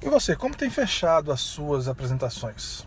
E 0.00 0.08
você, 0.08 0.36
como 0.36 0.54
tem 0.54 0.70
fechado 0.70 1.32
as 1.32 1.40
suas 1.40 1.88
apresentações? 1.88 2.86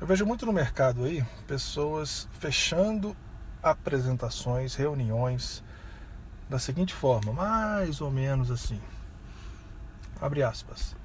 Eu 0.00 0.06
vejo 0.06 0.24
muito 0.24 0.46
no 0.46 0.52
mercado 0.52 1.04
aí 1.04 1.22
pessoas 1.46 2.26
fechando 2.40 3.14
apresentações, 3.62 4.74
reuniões 4.74 5.62
da 6.48 6.58
seguinte 6.58 6.94
forma, 6.94 7.32
mais 7.34 8.00
ou 8.00 8.10
menos 8.10 8.50
assim. 8.50 8.80
Abre 10.18 10.42
aspas. 10.42 10.96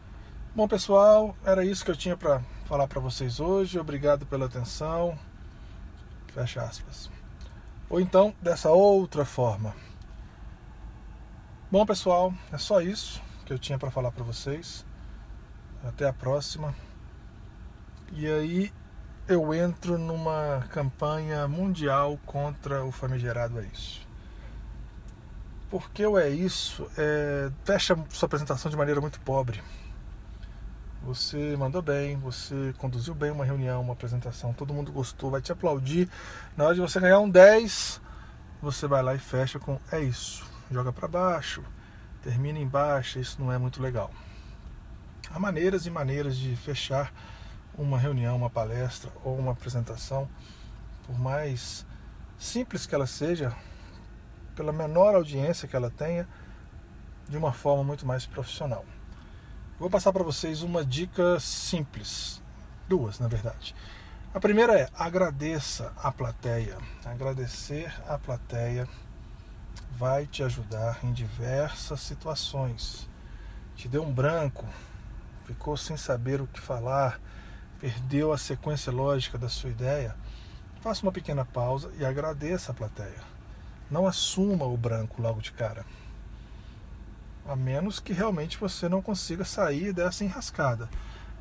Bom, 0.55 0.69
pessoal, 0.69 1.35
era 1.43 1.65
isso 1.65 1.83
que 1.83 1.91
eu 1.91 1.97
tinha 1.97 2.15
para 2.15 2.41
falar 2.65 2.87
para 2.87 3.01
vocês 3.01 3.41
hoje. 3.41 3.77
Obrigado 3.77 4.25
pela 4.25 4.45
atenção. 4.45 5.19
Fecha 6.27 6.63
aspas. 6.63 7.11
Ou 7.89 7.99
então, 7.99 8.33
dessa 8.41 8.71
outra 8.71 9.25
forma. 9.25 9.75
Bom, 11.69 11.85
pessoal, 11.85 12.33
é 12.53 12.57
só 12.57 12.79
isso 12.79 13.26
que 13.47 13.53
eu 13.53 13.57
tinha 13.57 13.79
para 13.79 13.89
falar 13.89 14.11
para 14.11 14.25
vocês. 14.25 14.85
Até 15.83 16.05
a 16.05 16.11
próxima. 16.11 16.75
E 18.11 18.27
aí 18.27 18.73
eu 19.27 19.53
entro 19.53 19.97
numa 19.97 20.67
campanha 20.69 21.47
mundial 21.47 22.19
contra 22.25 22.83
o 22.83 22.91
famigerado 22.91 23.59
é 23.59 23.65
isso. 23.73 24.05
Porque 25.69 26.05
o 26.05 26.17
é 26.17 26.29
isso 26.29 26.89
é, 26.97 27.49
fecha 27.63 27.97
sua 28.09 28.25
apresentação 28.25 28.69
de 28.69 28.77
maneira 28.77 28.99
muito 28.99 29.19
pobre. 29.21 29.61
Você 31.03 31.55
mandou 31.57 31.81
bem, 31.81 32.17
você 32.17 32.73
conduziu 32.77 33.15
bem 33.15 33.31
uma 33.31 33.45
reunião, 33.45 33.81
uma 33.81 33.93
apresentação, 33.93 34.51
todo 34.51 34.73
mundo 34.73 34.91
gostou, 34.91 35.31
vai 35.31 35.41
te 35.41 35.53
aplaudir. 35.53 36.09
Na 36.55 36.65
hora 36.65 36.75
de 36.75 36.81
você 36.81 36.99
ganhar 36.99 37.19
um 37.19 37.29
10, 37.29 38.01
você 38.61 38.87
vai 38.87 39.01
lá 39.01 39.15
e 39.15 39.19
fecha 39.19 39.57
com 39.57 39.79
é 39.91 40.01
isso. 40.01 40.45
Joga 40.69 40.91
para 40.91 41.07
baixo, 41.07 41.63
termina 42.17 42.59
em 42.59 42.67
baixa, 42.67 43.19
isso 43.19 43.41
não 43.41 43.51
é 43.51 43.57
muito 43.57 43.81
legal. 43.81 44.11
Há 45.29 45.39
maneiras 45.39 45.85
e 45.85 45.89
maneiras 45.89 46.37
de 46.37 46.55
fechar 46.55 47.13
uma 47.77 47.97
reunião, 47.97 48.35
uma 48.35 48.49
palestra 48.49 49.11
ou 49.23 49.37
uma 49.37 49.51
apresentação, 49.51 50.27
por 51.05 51.17
mais 51.19 51.85
simples 52.37 52.85
que 52.85 52.95
ela 52.95 53.07
seja, 53.07 53.55
pela 54.55 54.73
menor 54.73 55.15
audiência 55.15 55.67
que 55.67 55.75
ela 55.75 55.89
tenha, 55.89 56.27
de 57.27 57.37
uma 57.37 57.51
forma 57.51 57.83
muito 57.83 58.05
mais 58.05 58.25
profissional. 58.25 58.85
Vou 59.79 59.89
passar 59.89 60.11
para 60.11 60.23
vocês 60.23 60.63
uma 60.63 60.83
dica 60.83 61.39
simples, 61.39 62.41
duas 62.87 63.19
na 63.19 63.27
verdade. 63.27 63.75
A 64.33 64.39
primeira 64.39 64.79
é 64.79 64.89
agradeça 64.93 65.93
a 65.97 66.11
plateia. 66.11 66.77
Agradecer 67.05 67.93
a 68.07 68.17
plateia 68.17 68.87
vai 69.97 70.25
te 70.25 70.43
ajudar 70.43 70.99
em 71.03 71.11
diversas 71.11 72.01
situações. 72.01 73.09
Te 73.75 73.87
deu 73.87 74.03
um 74.03 74.13
branco, 74.13 74.65
ficou 75.45 75.77
sem 75.77 75.97
saber 75.97 76.41
o 76.41 76.47
que 76.47 76.59
falar, 76.59 77.19
perdeu 77.79 78.31
a 78.31 78.37
sequência 78.37 78.91
lógica 78.91 79.37
da 79.37 79.49
sua 79.49 79.69
ideia. 79.69 80.15
Faça 80.81 81.03
uma 81.03 81.11
pequena 81.11 81.45
pausa 81.45 81.91
e 81.97 82.05
agradeça 82.05 82.71
a 82.71 82.75
plateia. 82.75 83.23
Não 83.89 84.05
assuma 84.05 84.65
o 84.65 84.77
branco 84.77 85.21
logo 85.21 85.41
de 85.41 85.51
cara 85.51 85.85
a 87.47 87.55
menos 87.55 87.99
que 87.99 88.11
realmente 88.11 88.57
você 88.57 88.89
não 88.89 89.01
consiga 89.01 89.45
sair 89.45 89.93
dessa 89.93 90.23
enrascada. 90.23 90.89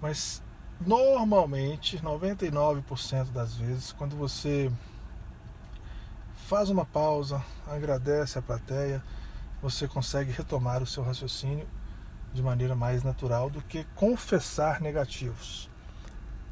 Mas 0.01 0.43
normalmente, 0.81 1.99
99% 1.99 3.33
das 3.33 3.57
vezes, 3.57 3.93
quando 3.93 4.17
você 4.17 4.71
faz 6.47 6.71
uma 6.71 6.85
pausa, 6.85 7.43
agradece 7.67 8.39
a 8.39 8.43
plateia, 8.43 9.03
você 9.61 9.89
consegue 9.89 10.31
retomar 10.31 10.81
o 10.81 10.87
seu 10.87 11.03
raciocínio 11.03 11.67
de 12.33 12.41
maneira 12.41 12.77
mais 12.77 13.03
natural 13.03 13.51
do 13.51 13.61
que 13.61 13.83
confessar 13.97 14.81
negativos. 14.81 15.69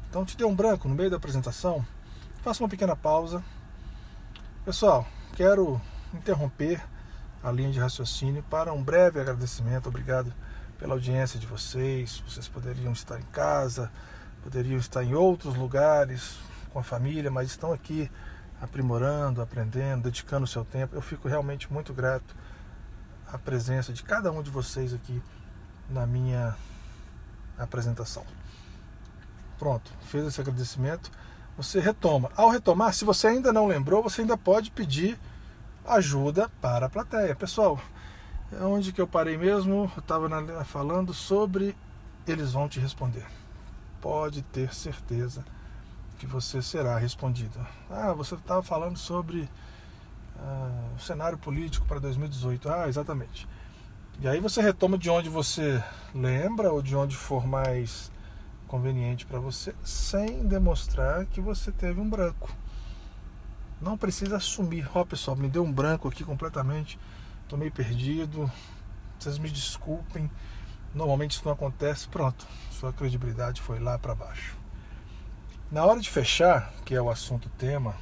Então, 0.09 0.25
te 0.25 0.35
deu 0.35 0.49
um 0.49 0.55
branco 0.55 0.89
no 0.89 0.95
meio 0.95 1.09
da 1.09 1.15
apresentação, 1.15 1.85
faça 2.43 2.61
uma 2.61 2.67
pequena 2.67 2.93
pausa. 2.93 3.41
Pessoal, 4.65 5.07
quero 5.33 5.79
interromper 6.13 6.83
a 7.41 7.49
linha 7.49 7.71
de 7.71 7.79
raciocínio 7.79 8.43
para 8.49 8.73
um 8.73 8.83
breve 8.83 9.21
agradecimento. 9.21 9.87
Obrigado 9.87 10.33
pela 10.77 10.93
audiência 10.95 11.39
de 11.39 11.47
vocês. 11.47 12.21
Vocês 12.27 12.49
poderiam 12.49 12.91
estar 12.91 13.17
em 13.17 13.25
casa, 13.31 13.89
poderiam 14.43 14.77
estar 14.77 15.05
em 15.05 15.13
outros 15.13 15.55
lugares 15.55 16.37
com 16.73 16.79
a 16.79 16.83
família, 16.83 17.31
mas 17.31 17.51
estão 17.51 17.71
aqui 17.71 18.11
aprimorando, 18.61 19.41
aprendendo, 19.41 20.03
dedicando 20.03 20.45
o 20.45 20.47
seu 20.47 20.63
tempo. 20.63 20.95
Eu 20.95 21.01
fico 21.01 21.27
realmente 21.27 21.71
muito 21.71 21.93
grato 21.93 22.35
à 23.31 23.37
presença 23.37 23.91
de 23.91 24.03
cada 24.03 24.31
um 24.31 24.41
de 24.41 24.49
vocês 24.49 24.93
aqui 24.93 25.21
na 25.89 26.05
minha 26.05 26.55
apresentação. 27.57 28.25
Pronto, 29.57 29.91
fez 30.03 30.25
esse 30.25 30.41
agradecimento. 30.41 31.11
Você 31.57 31.79
retoma. 31.79 32.29
Ao 32.35 32.49
retomar, 32.49 32.93
se 32.93 33.05
você 33.05 33.27
ainda 33.27 33.53
não 33.53 33.67
lembrou, 33.67 34.03
você 34.03 34.21
ainda 34.21 34.37
pode 34.37 34.71
pedir 34.71 35.17
ajuda 35.87 36.49
para 36.61 36.87
a 36.87 36.89
plateia. 36.89 37.35
Pessoal, 37.35 37.79
é 38.51 38.63
onde 38.63 38.91
que 38.91 38.99
eu 38.99 39.07
parei 39.07 39.37
mesmo? 39.37 39.91
Eu 39.95 39.99
estava 39.99 40.65
falando 40.65 41.13
sobre 41.13 41.75
eles 42.27 42.51
vão 42.51 42.67
te 42.67 42.79
responder. 42.79 43.25
Pode 44.01 44.41
ter 44.41 44.73
certeza 44.73 45.45
que 46.25 46.31
você 46.31 46.61
será 46.61 46.97
respondido. 46.97 47.65
Ah, 47.89 48.11
você 48.13 48.35
estava 48.35 48.63
falando 48.63 48.97
sobre 48.97 49.47
ah, 50.37 50.89
o 50.95 50.99
cenário 50.99 51.37
político 51.37 51.85
para 51.85 51.99
2018. 51.99 52.67
Ah, 52.69 52.89
exatamente. 52.89 53.47
E 54.19 54.27
aí 54.27 54.39
você 54.39 54.61
retoma 54.61 54.97
de 54.97 55.09
onde 55.09 55.29
você 55.29 55.81
lembra 56.13 56.71
ou 56.71 56.81
de 56.81 56.95
onde 56.95 57.15
for 57.15 57.45
mais 57.45 58.11
conveniente 58.67 59.25
para 59.25 59.39
você, 59.39 59.75
sem 59.83 60.47
demonstrar 60.47 61.25
que 61.27 61.39
você 61.39 61.71
teve 61.71 61.99
um 61.99 62.09
branco. 62.09 62.51
Não 63.79 63.97
precisa 63.97 64.37
assumir. 64.37 64.89
Ó, 64.93 65.01
oh, 65.01 65.05
pessoal, 65.05 65.37
me 65.37 65.47
deu 65.47 65.63
um 65.63 65.71
branco 65.71 66.07
aqui 66.07 66.23
completamente. 66.23 66.97
Tô 67.47 67.55
meio 67.55 67.71
perdido. 67.71 68.51
Vocês 69.19 69.37
me 69.37 69.49
desculpem. 69.49 70.31
Normalmente 70.93 71.31
isso 71.31 71.45
não 71.45 71.51
acontece. 71.51 72.07
Pronto, 72.07 72.47
sua 72.71 72.91
credibilidade 72.91 73.61
foi 73.61 73.79
lá 73.79 73.99
para 73.99 74.15
baixo. 74.15 74.64
Na 75.75 75.85
hora 75.85 75.99
de 75.99 76.09
fechar, 76.09 76.71
que 76.85 76.95
é 76.95 77.01
o 77.01 77.09
assunto 77.09 77.49
tema 77.49 77.97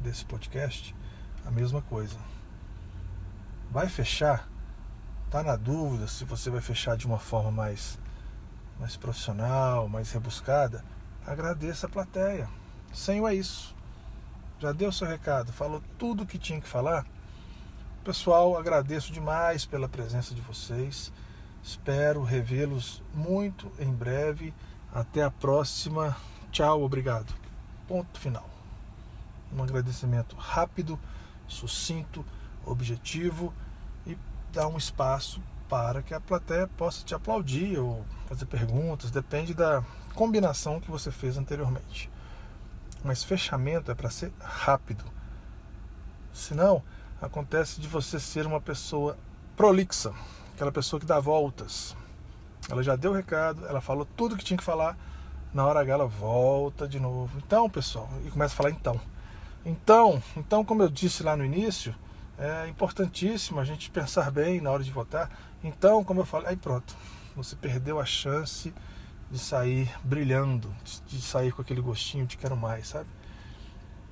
desse 0.00 0.24
podcast, 0.24 0.92
a 1.46 1.50
mesma 1.52 1.80
coisa. 1.80 2.16
Vai 3.70 3.88
fechar? 3.88 4.48
Tá 5.30 5.44
na 5.44 5.54
dúvida 5.54 6.08
se 6.08 6.24
você 6.24 6.50
vai 6.50 6.60
fechar 6.60 6.96
de 6.96 7.06
uma 7.06 7.20
forma 7.20 7.52
mais 7.52 8.00
mais 8.80 8.96
profissional, 8.96 9.88
mais 9.88 10.10
rebuscada? 10.10 10.84
Agradeça 11.24 11.86
a 11.86 11.88
plateia. 11.88 12.48
Sem 12.92 13.20
o 13.20 13.28
é 13.28 13.34
isso 13.36 13.72
já 14.58 14.72
deu 14.72 14.90
seu 14.90 15.06
recado, 15.06 15.52
falou 15.52 15.80
tudo 15.96 16.24
o 16.24 16.26
que 16.26 16.36
tinha 16.36 16.60
que 16.60 16.66
falar. 16.66 17.06
Pessoal, 18.02 18.58
agradeço 18.58 19.12
demais 19.12 19.64
pela 19.64 19.88
presença 19.88 20.34
de 20.34 20.40
vocês. 20.40 21.12
Espero 21.62 22.24
revê-los 22.24 23.04
muito 23.14 23.70
em 23.78 23.92
breve. 23.92 24.52
Até 24.92 25.22
a 25.22 25.30
próxima. 25.30 26.16
Tchau, 26.50 26.82
obrigado. 26.82 27.32
Ponto 27.86 28.18
final. 28.18 28.48
Um 29.52 29.62
agradecimento 29.62 30.34
rápido, 30.36 30.98
sucinto, 31.46 32.24
objetivo 32.64 33.54
e 34.06 34.18
dar 34.52 34.66
um 34.66 34.76
espaço 34.76 35.40
para 35.68 36.02
que 36.02 36.12
a 36.12 36.20
plateia 36.20 36.66
possa 36.66 37.04
te 37.04 37.14
aplaudir 37.14 37.78
ou 37.78 38.04
fazer 38.26 38.46
perguntas, 38.46 39.10
depende 39.12 39.54
da 39.54 39.84
combinação 40.14 40.80
que 40.80 40.90
você 40.90 41.12
fez 41.12 41.38
anteriormente. 41.38 42.10
Mas 43.04 43.22
fechamento 43.22 43.90
é 43.90 43.94
para 43.94 44.10
ser 44.10 44.32
rápido. 44.40 45.04
Senão, 46.32 46.82
acontece 47.22 47.80
de 47.80 47.86
você 47.86 48.18
ser 48.18 48.46
uma 48.46 48.60
pessoa 48.60 49.16
prolixa, 49.56 50.12
aquela 50.54 50.72
pessoa 50.72 50.98
que 50.98 51.06
dá 51.06 51.20
voltas. 51.20 51.96
Ela 52.68 52.82
já 52.82 52.96
deu 52.96 53.12
o 53.12 53.14
recado, 53.14 53.66
ela 53.66 53.80
falou 53.80 54.04
tudo 54.16 54.36
que 54.36 54.44
tinha 54.44 54.58
que 54.58 54.64
falar, 54.64 54.98
na 55.52 55.66
hora 55.66 55.80
H 55.80 55.92
ela 55.92 56.06
volta 56.06 56.86
de 56.86 57.00
novo. 57.00 57.38
Então, 57.38 57.68
pessoal, 57.68 58.08
e 58.24 58.30
começa 58.30 58.54
a 58.54 58.56
falar 58.56 58.70
então. 58.70 59.00
Então, 59.64 60.22
então 60.36 60.64
como 60.64 60.82
eu 60.82 60.88
disse 60.88 61.22
lá 61.22 61.36
no 61.36 61.44
início, 61.44 61.94
é 62.38 62.68
importantíssimo 62.68 63.60
a 63.60 63.64
gente 63.64 63.90
pensar 63.90 64.30
bem 64.30 64.60
na 64.60 64.70
hora 64.70 64.82
de 64.82 64.90
votar. 64.90 65.30
Então, 65.62 66.02
como 66.02 66.20
eu 66.20 66.24
falei, 66.24 66.48
aí 66.48 66.56
pronto, 66.56 66.96
você 67.36 67.54
perdeu 67.54 68.00
a 68.00 68.04
chance 68.04 68.72
de 69.30 69.38
sair 69.38 69.90
brilhando, 70.02 70.74
de 71.06 71.20
sair 71.20 71.52
com 71.52 71.62
aquele 71.62 71.80
gostinho 71.80 72.26
de 72.26 72.36
quero 72.36 72.56
mais, 72.56 72.88
sabe? 72.88 73.08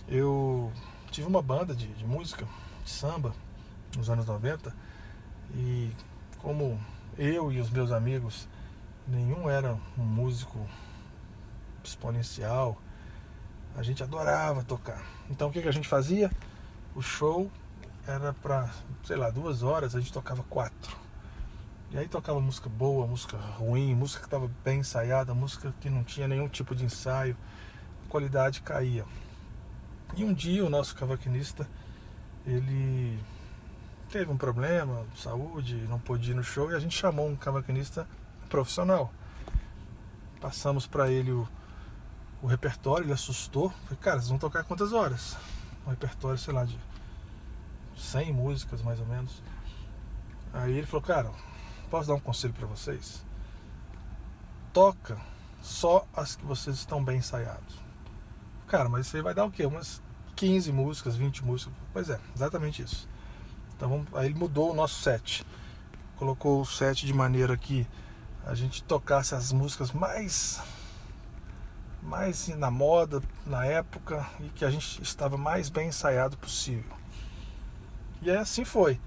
Eu 0.06 0.72
tive 1.10 1.26
uma 1.26 1.42
banda 1.42 1.74
de, 1.74 1.86
de 1.88 2.04
música, 2.04 2.46
de 2.84 2.90
samba, 2.90 3.34
nos 3.96 4.08
anos 4.10 4.26
90, 4.26 4.74
e 5.54 5.90
como 6.38 6.78
eu 7.16 7.50
e 7.50 7.60
os 7.60 7.70
meus 7.70 7.90
amigos, 7.90 8.46
nenhum 9.06 9.48
era 9.48 9.76
um 9.96 10.02
músico 10.02 10.58
exponencial, 11.88 12.80
a 13.76 13.82
gente 13.82 14.02
adorava 14.02 14.62
tocar. 14.62 15.02
Então 15.30 15.48
o 15.48 15.52
que, 15.52 15.62
que 15.62 15.68
a 15.68 15.72
gente 15.72 15.88
fazia? 15.88 16.30
O 16.94 17.02
show 17.02 17.50
era 18.06 18.32
para, 18.32 18.70
sei 19.04 19.16
lá, 19.16 19.30
duas 19.30 19.62
horas, 19.62 19.94
a 19.94 20.00
gente 20.00 20.12
tocava 20.12 20.42
quatro. 20.44 20.96
E 21.90 21.96
aí 21.96 22.06
tocava 22.06 22.40
música 22.40 22.68
boa, 22.68 23.06
música 23.06 23.36
ruim, 23.36 23.94
música 23.94 24.20
que 24.20 24.26
estava 24.26 24.50
bem 24.62 24.80
ensaiada, 24.80 25.32
música 25.32 25.74
que 25.80 25.88
não 25.88 26.04
tinha 26.04 26.28
nenhum 26.28 26.48
tipo 26.48 26.74
de 26.74 26.84
ensaio, 26.84 27.36
a 28.06 28.10
qualidade 28.10 28.60
caía. 28.60 29.04
E 30.16 30.24
um 30.24 30.32
dia 30.32 30.64
o 30.64 30.70
nosso 30.70 30.94
cavaquinista, 30.94 31.68
ele 32.46 33.18
teve 34.10 34.30
um 34.30 34.36
problema 34.36 35.04
de 35.14 35.20
saúde, 35.20 35.76
não 35.88 35.98
pôde 35.98 36.30
ir 36.30 36.34
no 36.34 36.42
show 36.42 36.70
e 36.70 36.74
a 36.74 36.78
gente 36.78 36.96
chamou 36.96 37.28
um 37.28 37.36
cavaquinista 37.36 38.06
profissional. 38.48 39.12
Passamos 40.40 40.86
para 40.86 41.10
ele 41.10 41.32
o, 41.32 41.48
o 42.42 42.46
repertório, 42.46 43.04
ele 43.04 43.12
assustou. 43.12 43.70
Falei, 43.84 43.98
cara, 44.00 44.16
vocês 44.18 44.28
vão 44.28 44.38
tocar 44.38 44.64
quantas 44.64 44.92
horas? 44.92 45.36
Um 45.86 45.90
repertório, 45.90 46.38
sei 46.38 46.54
lá, 46.54 46.64
de 46.64 46.78
100 47.96 48.32
músicas 48.32 48.82
mais 48.82 49.00
ou 49.00 49.06
menos. 49.06 49.42
Aí 50.52 50.76
ele 50.76 50.86
falou, 50.86 51.02
cara, 51.02 51.30
posso 51.90 52.08
dar 52.08 52.14
um 52.14 52.20
conselho 52.20 52.54
para 52.54 52.66
vocês? 52.66 53.24
Toca 54.72 55.18
só 55.62 56.06
as 56.14 56.36
que 56.36 56.44
vocês 56.44 56.76
estão 56.76 57.02
bem 57.02 57.18
ensaiados. 57.18 57.76
Cara, 58.66 58.88
mas 58.88 59.06
você 59.06 59.22
vai 59.22 59.34
dar 59.34 59.44
o 59.44 59.50
quê? 59.50 59.66
Umas 59.66 60.02
15 60.36 60.72
músicas, 60.72 61.16
20 61.16 61.44
músicas. 61.44 61.74
Pois 61.92 62.10
é, 62.10 62.20
exatamente 62.34 62.82
isso. 62.82 63.08
Então 63.76 63.88
vamos, 63.88 64.14
aí 64.14 64.26
ele 64.26 64.34
mudou 64.34 64.70
o 64.70 64.74
nosso 64.74 65.00
set. 65.02 65.44
Colocou 66.16 66.60
o 66.60 66.66
set 66.66 67.06
de 67.06 67.12
maneira 67.12 67.56
que 67.56 67.86
a 68.44 68.54
gente 68.54 68.82
tocasse 68.82 69.34
as 69.34 69.52
músicas 69.52 69.92
mais 69.92 70.60
mais 72.08 72.48
na 72.48 72.70
moda 72.70 73.22
na 73.46 73.66
época 73.66 74.26
e 74.40 74.48
que 74.48 74.64
a 74.64 74.70
gente 74.70 75.02
estava 75.02 75.36
mais 75.36 75.68
bem 75.68 75.88
ensaiado 75.88 76.38
possível. 76.38 76.96
E 78.22 78.30
assim 78.30 78.64
foi. 78.64 78.98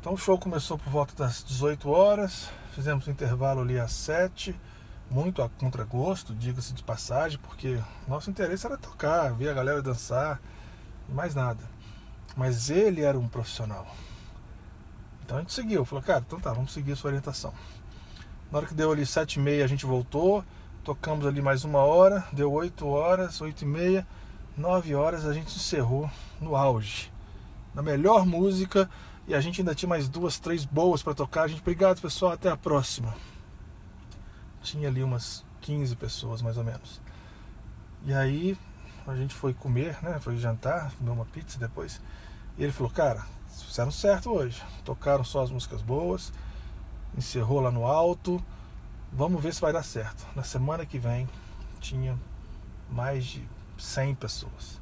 Então 0.00 0.14
o 0.14 0.18
show 0.18 0.36
começou 0.36 0.76
por 0.76 0.90
volta 0.90 1.14
das 1.14 1.44
18 1.44 1.88
horas, 1.88 2.50
fizemos 2.72 3.06
um 3.06 3.12
intervalo 3.12 3.60
ali 3.60 3.78
às 3.78 3.92
7, 3.92 4.54
muito 5.08 5.40
a 5.42 5.48
contragosto, 5.48 6.34
diga-se 6.34 6.74
de 6.74 6.82
passagem, 6.82 7.38
porque 7.38 7.80
nosso 8.08 8.28
interesse 8.30 8.66
era 8.66 8.76
tocar, 8.76 9.32
ver 9.32 9.50
a 9.50 9.54
galera 9.54 9.80
dançar 9.80 10.40
e 11.08 11.12
mais 11.12 11.36
nada. 11.36 11.62
Mas 12.36 12.68
ele 12.68 13.02
era 13.02 13.16
um 13.16 13.28
profissional. 13.28 13.86
Então 15.24 15.38
a 15.38 15.40
gente 15.40 15.52
seguiu, 15.52 15.84
falou, 15.84 16.02
cara, 16.02 16.22
então 16.26 16.40
tá, 16.40 16.52
vamos 16.52 16.72
seguir 16.72 16.92
a 16.92 16.96
sua 16.96 17.10
orientação. 17.10 17.54
Na 18.50 18.58
hora 18.58 18.66
que 18.66 18.74
deu 18.74 18.90
ali 18.90 19.06
sete 19.06 19.36
e 19.36 19.40
meia 19.40 19.64
a 19.64 19.68
gente 19.68 19.86
voltou, 19.86 20.44
tocamos 20.84 21.26
ali 21.26 21.40
mais 21.40 21.64
uma 21.64 21.78
hora, 21.78 22.22
deu 22.30 22.52
oito 22.52 22.86
horas, 22.86 23.40
oito 23.40 23.62
e 23.62 23.66
meia, 23.66 24.06
nove 24.54 24.94
horas 24.94 25.24
a 25.24 25.32
gente 25.32 25.56
encerrou 25.56 26.10
no 26.38 26.54
auge. 26.54 27.10
Na 27.74 27.82
melhor 27.82 28.26
música 28.26 28.88
e 29.26 29.34
a 29.34 29.40
gente 29.40 29.62
ainda 29.62 29.74
tinha 29.74 29.88
mais 29.88 30.10
duas, 30.10 30.38
três 30.38 30.66
boas 30.66 31.02
para 31.02 31.14
tocar. 31.14 31.44
A 31.44 31.48
gente, 31.48 31.62
obrigado 31.62 32.02
pessoal, 32.02 32.32
até 32.32 32.50
a 32.50 32.56
próxima. 32.56 33.14
Tinha 34.62 34.88
ali 34.88 35.02
umas 35.02 35.42
15 35.62 35.96
pessoas 35.96 36.42
mais 36.42 36.58
ou 36.58 36.64
menos. 36.64 37.00
E 38.04 38.12
aí 38.12 38.56
a 39.06 39.16
gente 39.16 39.34
foi 39.34 39.54
comer, 39.54 39.96
né? 40.02 40.18
Foi 40.20 40.36
jantar, 40.36 40.92
comer 40.98 41.10
uma 41.10 41.24
pizza 41.24 41.58
depois. 41.58 41.98
E 42.58 42.62
ele 42.62 42.72
falou, 42.72 42.92
cara, 42.92 43.24
fizeram 43.48 43.90
certo 43.90 44.30
hoje. 44.30 44.62
Tocaram 44.84 45.24
só 45.24 45.42
as 45.42 45.50
músicas 45.50 45.80
boas, 45.80 46.30
encerrou 47.16 47.60
lá 47.60 47.70
no 47.70 47.86
alto. 47.86 48.44
Vamos 49.16 49.40
ver 49.40 49.54
se 49.54 49.60
vai 49.60 49.72
dar 49.72 49.84
certo. 49.84 50.26
Na 50.34 50.42
semana 50.42 50.84
que 50.84 50.98
vem 50.98 51.28
tinha 51.80 52.18
mais 52.90 53.24
de 53.24 53.48
100 53.78 54.16
pessoas. 54.16 54.80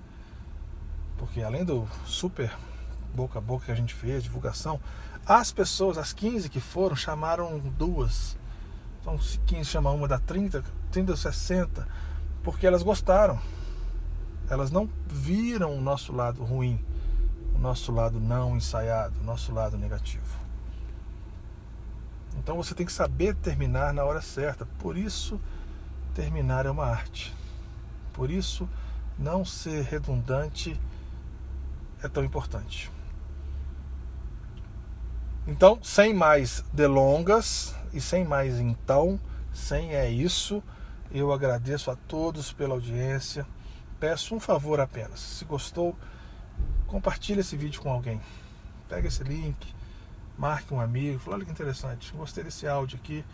Porque 1.18 1.42
além 1.42 1.66
do 1.66 1.86
super 2.06 2.50
boca 3.14 3.38
a 3.38 3.42
boca 3.42 3.66
que 3.66 3.72
a 3.72 3.74
gente 3.74 3.92
fez, 3.92 4.22
divulgação, 4.22 4.80
as 5.26 5.52
pessoas, 5.52 5.98
as 5.98 6.14
15 6.14 6.48
que 6.48 6.60
foram, 6.60 6.96
chamaram 6.96 7.58
duas. 7.58 8.38
Então, 9.02 9.20
se 9.20 9.38
15 9.40 9.68
chama 9.68 9.90
uma, 9.90 10.08
dá 10.08 10.18
30, 10.18 10.64
30, 10.90 11.14
60, 11.14 11.86
porque 12.42 12.66
elas 12.66 12.82
gostaram. 12.82 13.38
Elas 14.48 14.70
não 14.70 14.88
viram 15.06 15.76
o 15.76 15.80
nosso 15.80 16.10
lado 16.10 16.42
ruim, 16.42 16.82
o 17.54 17.58
nosso 17.58 17.92
lado 17.92 18.18
não 18.18 18.56
ensaiado, 18.56 19.20
o 19.20 19.24
nosso 19.24 19.52
lado 19.52 19.76
negativo. 19.76 20.40
Então 22.38 22.56
você 22.56 22.74
tem 22.74 22.86
que 22.86 22.92
saber 22.92 23.34
terminar 23.36 23.92
na 23.92 24.04
hora 24.04 24.20
certa. 24.20 24.66
Por 24.78 24.96
isso, 24.96 25.40
terminar 26.14 26.66
é 26.66 26.70
uma 26.70 26.86
arte. 26.86 27.34
Por 28.12 28.30
isso, 28.30 28.68
não 29.18 29.44
ser 29.44 29.82
redundante 29.84 30.78
é 32.02 32.08
tão 32.08 32.24
importante. 32.24 32.90
Então, 35.46 35.78
sem 35.82 36.14
mais 36.14 36.64
delongas 36.72 37.74
e 37.92 38.00
sem 38.00 38.24
mais 38.24 38.58
então, 38.58 39.18
sem 39.52 39.94
é 39.94 40.08
isso, 40.08 40.62
eu 41.10 41.32
agradeço 41.32 41.90
a 41.90 41.96
todos 41.96 42.52
pela 42.52 42.74
audiência 42.74 43.46
peço 44.02 44.34
um 44.34 44.40
favor 44.40 44.80
apenas. 44.80 45.20
Se 45.20 45.44
gostou, 45.44 45.96
compartilhe 46.88 47.38
esse 47.38 47.56
vídeo 47.56 47.80
com 47.80 47.88
alguém. 47.88 48.20
Pega 48.88 49.06
esse 49.06 49.22
link, 49.22 49.56
marque 50.42 50.74
um 50.74 50.80
amigo, 50.80 51.20
fala, 51.20 51.36
olha 51.36 51.44
que 51.44 51.52
interessante, 51.52 52.12
gostei 52.14 52.42
desse 52.42 52.66
áudio 52.66 52.98
aqui. 53.00 53.24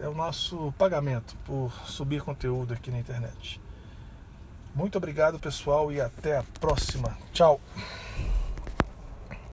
É 0.00 0.08
o 0.08 0.14
nosso 0.14 0.72
pagamento 0.78 1.36
por 1.44 1.70
subir 1.84 2.22
conteúdo 2.22 2.72
aqui 2.72 2.90
na 2.90 2.98
internet. 2.98 3.60
Muito 4.74 4.96
obrigado, 4.96 5.38
pessoal, 5.38 5.92
e 5.92 6.00
até 6.00 6.38
a 6.38 6.44
próxima. 6.58 7.18
Tchau. 7.34 7.60